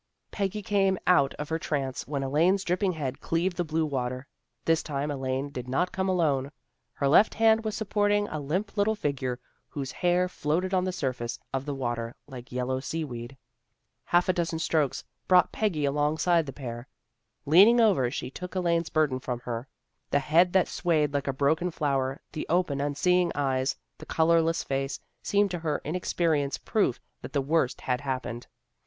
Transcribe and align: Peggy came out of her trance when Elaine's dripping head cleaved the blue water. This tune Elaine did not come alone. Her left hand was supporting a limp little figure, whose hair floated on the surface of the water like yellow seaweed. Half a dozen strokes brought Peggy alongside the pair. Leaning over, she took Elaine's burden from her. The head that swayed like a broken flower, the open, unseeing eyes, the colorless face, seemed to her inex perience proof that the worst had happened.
Peggy 0.31 0.63
came 0.63 0.97
out 1.05 1.35
of 1.35 1.49
her 1.49 1.59
trance 1.59 2.07
when 2.07 2.23
Elaine's 2.23 2.63
dripping 2.63 2.93
head 2.93 3.19
cleaved 3.21 3.55
the 3.55 3.63
blue 3.63 3.85
water. 3.85 4.25
This 4.65 4.81
tune 4.81 5.11
Elaine 5.11 5.51
did 5.51 5.67
not 5.69 5.91
come 5.91 6.09
alone. 6.09 6.51
Her 6.93 7.07
left 7.07 7.35
hand 7.35 7.63
was 7.63 7.75
supporting 7.77 8.27
a 8.29 8.39
limp 8.39 8.75
little 8.75 8.95
figure, 8.95 9.39
whose 9.69 9.91
hair 9.91 10.27
floated 10.27 10.73
on 10.73 10.85
the 10.85 10.91
surface 10.91 11.37
of 11.53 11.65
the 11.65 11.75
water 11.75 12.15
like 12.25 12.51
yellow 12.51 12.79
seaweed. 12.79 13.37
Half 14.05 14.27
a 14.27 14.33
dozen 14.33 14.57
strokes 14.57 15.03
brought 15.27 15.51
Peggy 15.51 15.85
alongside 15.85 16.47
the 16.47 16.51
pair. 16.51 16.87
Leaning 17.45 17.79
over, 17.79 18.09
she 18.09 18.31
took 18.31 18.55
Elaine's 18.55 18.89
burden 18.89 19.19
from 19.19 19.41
her. 19.41 19.67
The 20.09 20.17
head 20.17 20.51
that 20.53 20.67
swayed 20.67 21.13
like 21.13 21.27
a 21.27 21.31
broken 21.31 21.69
flower, 21.69 22.19
the 22.31 22.47
open, 22.49 22.81
unseeing 22.81 23.31
eyes, 23.35 23.75
the 23.99 24.07
colorless 24.07 24.63
face, 24.63 24.99
seemed 25.21 25.51
to 25.51 25.59
her 25.59 25.79
inex 25.85 26.15
perience 26.17 26.57
proof 26.65 26.99
that 27.21 27.33
the 27.33 27.39
worst 27.41 27.81
had 27.81 28.01
happened. 28.01 28.47